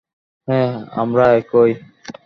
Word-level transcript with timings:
হ্যাঁ, 0.47 0.71
আমরা 0.95 1.25
একই। 1.33 1.71